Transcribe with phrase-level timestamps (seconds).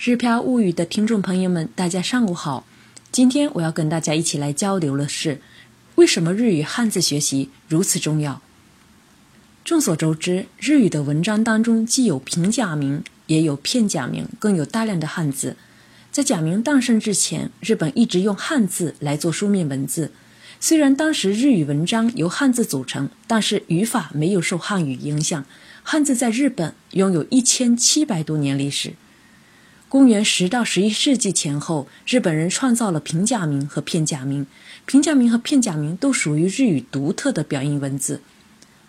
[0.00, 2.64] 日漂物语的听众朋友们，大家上午好。
[3.10, 5.40] 今天我要跟大家一起来交流的是，
[5.96, 8.40] 为什么日语汉字学习如此重要？
[9.64, 15.56] 众所周知，日语的文章当中既有平假名，也有片假名，更有大量的汉字。
[16.12, 20.12] 在假名诞生之前，日本一直用汉字来做书面文字。
[20.60, 25.44] 虽然当时日语文章由汉字组成，但是语法没有受汉语影响。
[25.82, 28.92] 汉字在日本拥有一千七百多年历史。
[29.88, 34.46] 公元十到十一世纪前后，日本人创造了平假名和片假名。
[34.84, 38.20] 平假名和片假名都属于日语独特的表音文字。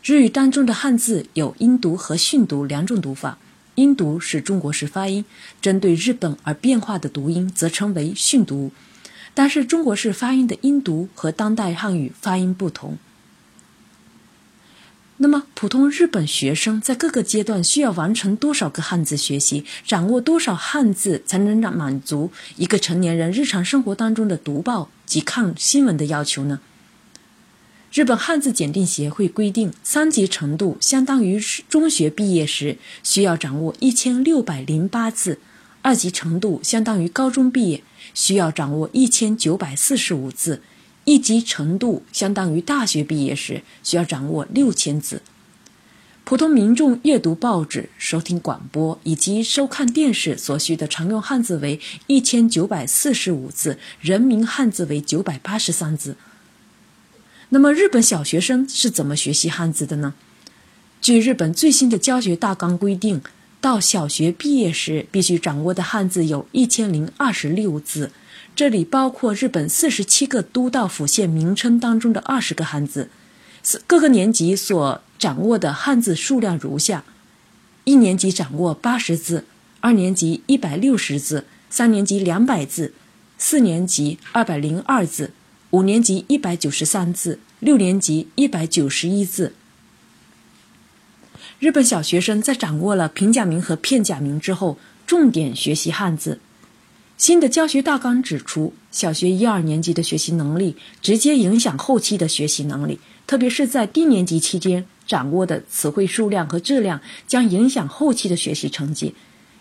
[0.03, 3.37] 日语当中的汉字有音读和训读两种读法。
[3.75, 5.23] 音读是中国式发音，
[5.61, 8.73] 针对日本而变化的读音则称为训读。
[9.33, 12.97] 但是中国式发音的音读和当代汉语发音不同。
[15.21, 26.61] 那么，普通日本学生在各个阶段需要完成多少个汉字学习，掌握多少汉字才能让满足一个成年人日常生活当中的读报及看新闻的要求呢？
[27.91, 35.33] 日本汉字检定协会规定，三级程度相当于中学毕业时需要掌握一千六百零八字；
[35.81, 37.83] 二级程度相当于高中毕业
[38.13, 40.61] 需要掌握一千九百四十五字。
[41.05, 45.21] 一级程度相当于大学毕业时需要掌握六千字。
[46.23, 56.15] 普通民众阅读报纸、收听广播以及收看电视所需的常用汉字为一千九百四十五字，人民汉字为九百八十三字。
[57.49, 60.13] 那么，日本小学生是怎么学习汉字的呢？
[61.01, 63.21] 据日本最新的教学大纲规定，
[63.59, 68.11] 到小学毕业时必须掌握的汉字有一千零二十六字。
[68.59, 73.09] 这里包括日本四十七个都道府县名称当中的二十个汉字，
[73.87, 77.05] 各个年级所掌握的汉字数量如下：
[77.85, 79.45] 一年级掌握八十字，
[79.79, 82.91] 二年级一百六十字，三年级两百字，
[83.37, 85.31] 四年级二百零二字，
[85.69, 89.53] 五年级一百九十三字，六年级一百九十一字。
[91.59, 96.41] 日本小学生在掌握了平假名和片假名之后，重点学习汉字。
[97.19, 102.97] 新的教学大纲指出，小学一二年级的学习能力直接影响后期的学习能力，
[103.27, 109.13] 特别是在低年级期间掌握的词汇数量和质量将影响后期的学习成绩。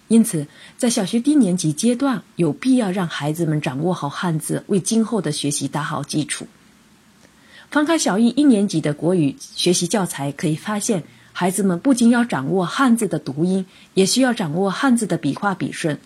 [0.07, 0.47] 因此，
[0.77, 6.47] 在小学低年级阶段，有必要让孩子们掌握好汉字，为今后的学习打好基础。
[7.73, 11.03] 翻开小一一年级的国语学习教材，可以发现，
[11.33, 15.99] 孩子们不仅要掌握汉字的读音，也需要掌握汉字的笔画笔顺。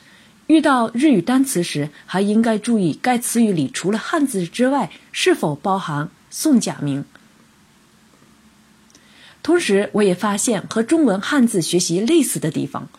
[0.53, 7.07] 遇到日语单词时，还应该注意该词语里除了汉字之外是否包含宋假名。
[9.43, 12.91] 同时，我也发现和中文汉字学习类似的地方，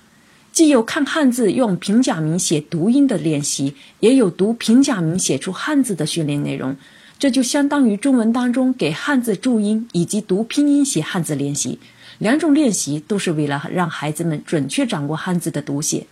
[0.52, 6.76] 既有看汉字用平假名写读音的练习，也有读平假名写出汉字的训练内容。
[7.20, 11.78] 这就相当于中文当中给汉字注音以及读拼音写汉字练习，
[12.18, 16.08] 两种练习都是为了让孩子们准确掌握汉字的读写。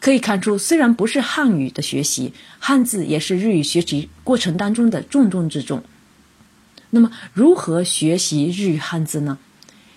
[0.00, 5.82] 可以看出，虽然不是汉语的学习，汉字也是日语学习过程当中的重中之重。
[6.90, 9.38] 那么，如何学习日语汉字呢？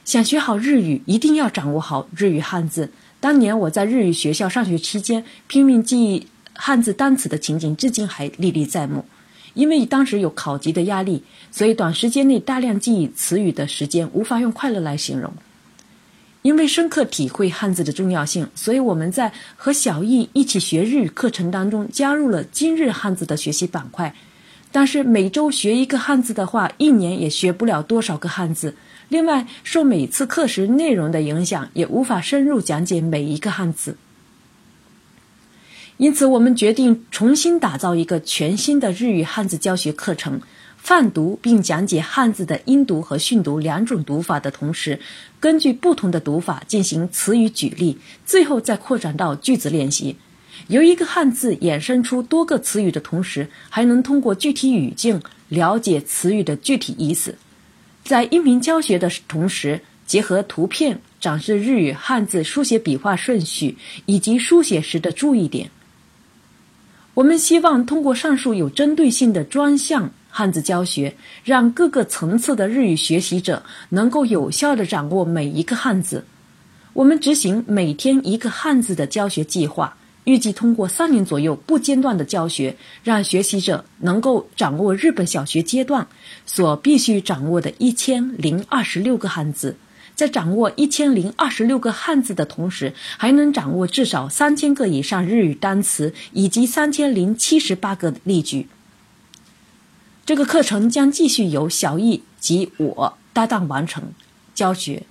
[0.05, 2.91] 想学好日语，一定要掌握好日语汉字。
[3.19, 9.05] 当年我在日语学校上学期间，拼命记忆汉字单词的情景，至今还历历在目。
[9.53, 15.33] 因为当时有考级的压力，所以短时间内大量记忆词语的时间，无法用快乐来形容。
[16.41, 24.15] 因为深刻体会汉字的重要性，所以我们在和小易一起学日语课程当中加入了今日汉字的学习板块。
[24.71, 28.75] 但是每周学一个汉字的话，一年也学不了多少个汉字。
[29.09, 33.97] 另外，受每次课时内容的影响，也无法深入讲解每一个汉字。
[35.99, 40.39] 因此，我们决定重新打造一个全新的日语汉字教学课程。
[40.77, 44.97] 泛读并讲解汉字的音读和训读两种读法的同时，
[45.41, 50.15] 根据不同的读法进行词语举例，最后再扩展到句子练习。
[50.69, 57.35] 由一个汉字衍生出多个词语的同时，还能通过具体语境了解词语的具体意思。
[58.05, 65.69] 在音频教学的同时，结合图片展示日语汉字书写笔画顺序以及书写时的注意点。
[67.13, 70.11] 我们希望通过上述有针对性的专项。
[70.31, 76.23] 汉字教学让各个层次的日语学习者能够有效地掌握每一个汉字。
[76.93, 86.07] 我们执行每天一个汉字的教学计划，预计通过三年左右不间断的教学，让学习者能够掌握日本小学阶段
[86.45, 89.75] 所必须掌握的一千零二十六个汉字。
[90.19, 98.67] 在掌握一千零二十六个汉字的同时，还能掌握至少三千个以上日语单词以及三千零七十八个例句。
[100.25, 104.11] 这个课程将继续由小易及我搭档完成
[104.53, 105.03] 教学。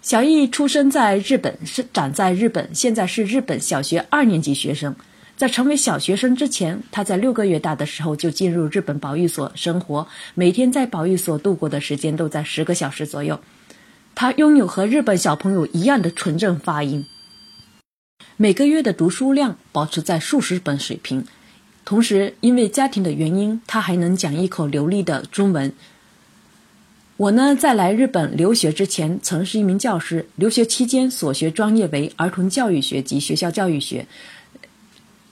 [0.00, 4.96] 小易出生在日本，是长在日本，现在是日本小学二年级学生。
[5.36, 13.40] 在成为小学生之前，他在六个月大的时候就进入日本保育所生活，每天在保育所度过的时间都在十个小时左右。
[14.14, 17.06] 他拥有和日本小朋友一样的纯正发音，
[18.36, 21.24] 每个月的读书量保持在数十本水平。
[21.84, 25.72] 同时，因为家庭的原因，他还能讲一口流利的中文。
[27.16, 34.06] 我呢，在来日本留学之前，曾是一名教师，留学期间所学专业为儿童教育学及学校教育学。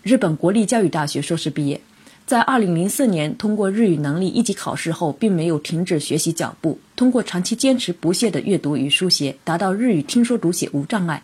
[0.02, 1.78] 日本国立教育大学硕士毕业，
[2.24, 6.78] 在2004年通过日语能力一级考试后，并没有停止学习脚步。
[6.96, 11.22] 通过长期坚持不懈的阅读与书写，达到日语听说读写无障碍。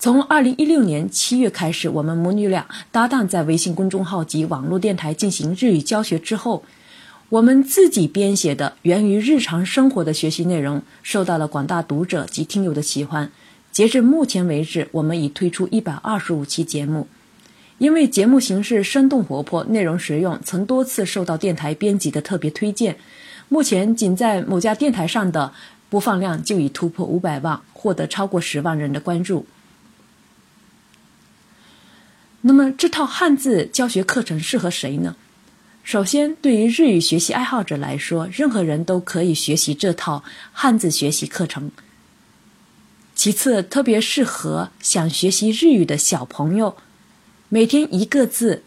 [0.00, 6.64] 从2016年7月开始，我们母女俩搭档在微信公众号及网络电台进行日语教学之后，
[7.28, 13.30] 我们自己编写的源于日常生活的学习内容，受到了广大读者及听友的喜欢。
[13.70, 17.06] 截至目前为止，我们已推出125期节目。
[17.84, 22.96] 因为节目形式生动活泼，内容实用，曾多次受到电台编辑的特别推荐。
[23.50, 25.52] 目前仅在某家电台上的
[25.90, 29.44] 播放量就已突破五百万，获得超过十万人的关注。
[32.40, 35.14] 那么这套汉字教学课程适合谁呢？
[35.82, 41.70] 首先，对于日语学习爱好者来说，任何人都可以学习这套汉字学习课程。
[43.14, 46.78] 其次，特别适合想学习日语的小朋友。
[47.50, 48.62] 每天一个字，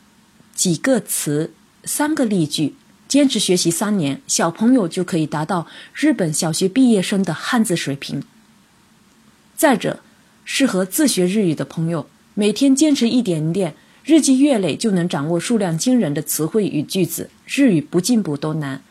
[0.53, 1.51] 几个词，
[1.83, 2.75] 三个例句，
[3.07, 8.24] 坚持学习三年，小朋友就可以达到日本小学毕业生的汉字水平。
[9.56, 10.00] 再者，
[10.45, 13.75] 适合自学日语的朋友，每天坚持一点点，
[14.06, 18.81] 日积月累就能掌握数量惊人的词汇与句子，日语不进步都难。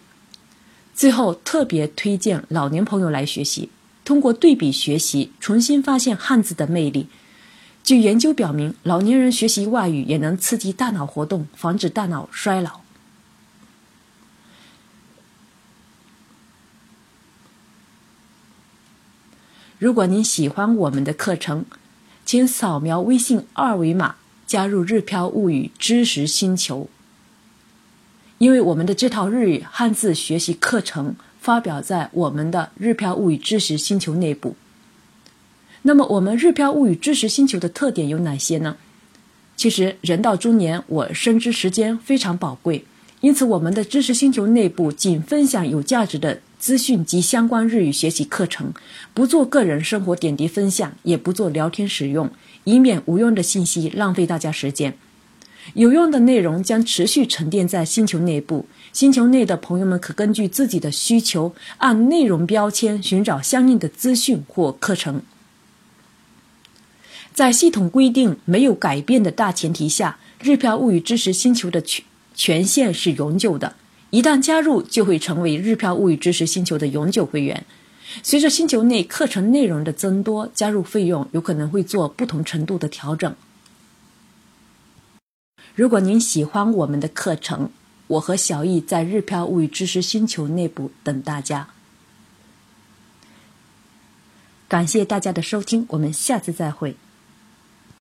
[0.95, 3.71] 最后，特别推荐老年朋友来学习，
[4.05, 7.07] 通过对比学习，重新发现汉字的魅力。
[7.87, 12.81] 据研究表明，老年人学习外语也能刺激大脑活动，防止大脑衰老。
[19.79, 21.65] 如果您喜欢我们的课程，
[22.25, 24.17] 请扫描微信二维码
[24.49, 26.91] 加入“日飘物语”知识星球。
[28.39, 34.57] 因为我们的这套日语汉字学习课程发表在我们的“日飘物语”知识星球内部。
[35.87, 38.77] 那么，我们日漂物语知识星球的特点有哪些呢？
[39.55, 42.85] 其实，人到中年，我深知时间非常宝贵，
[43.21, 48.75] 因此，我们的知识星球内部仅分享有价值的资讯及相关日语学习课程，
[49.15, 52.29] 不做个人生活点滴分享，也不做聊天使用，
[52.65, 54.95] 以免无用的信息浪费大家时间。
[55.75, 65.23] 有用的内容将持续沉淀在星球内部，星球内的朋友们可根据自己的需求，按内容标签寻找相应的资讯或课程。
[67.37, 72.03] 在系统规定没有改变的大前提下，日票物语知识星球的权
[72.35, 73.77] 权限是永久的。
[74.09, 77.67] 一旦加入，就会成为日票物语知识星球的永久会员。
[78.23, 83.37] 随着星球内课程内容的增多，加入费用有可能会做不同程度的调整。
[85.75, 87.69] 如果您喜欢我们的课程，
[88.07, 91.69] 我和小易在日票物语知识星球内部等大家。
[94.69, 96.97] 感谢大家的收听，我们下次再会。